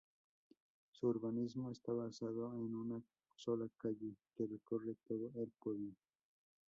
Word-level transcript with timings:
Su 0.93 1.09
urbanismo 1.09 1.69
está 1.69 1.93
basado 1.93 2.55
en 2.55 2.73
una 2.73 2.99
sola 3.35 3.67
calle 3.77 4.15
que 4.35 4.47
recorre 4.47 4.95
todo 5.07 5.29
el 5.35 5.51
pueblo. 5.59 5.91